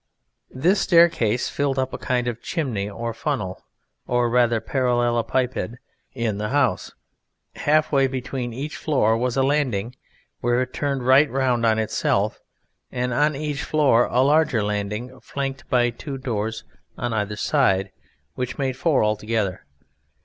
[0.49, 3.63] This staircase filled up a kind of Chimney or Funnel,
[4.07, 5.75] or rather Parallelepiped,
[6.15, 6.91] in the house:
[7.57, 9.95] half way between each floor was a landing
[10.39, 12.39] where it turned right round on itself,
[12.91, 16.63] and on each floor a larger landing flanked by two doors
[16.97, 17.91] on either side,
[18.33, 19.65] which made four altogether.